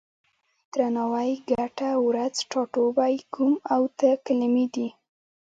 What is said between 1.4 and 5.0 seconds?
ګټه، ورځ، ټاټوبی، کوم او ته کلمې دي.